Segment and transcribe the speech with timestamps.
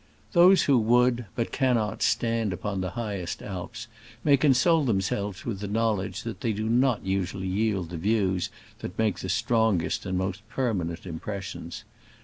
[0.33, 3.85] Those who would, but cannot, stand upon the highest Alps
[4.23, 8.97] may console themselves with the knowledge that they do not usually yield the views that
[8.97, 11.83] make the strongest and most perma nent impressions.